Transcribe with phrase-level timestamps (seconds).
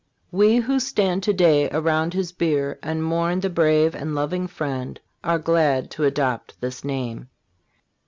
[0.31, 4.99] We who stand to day around his bier and mourn the brave and loving friend
[5.23, 7.29] are glad to adopt this name.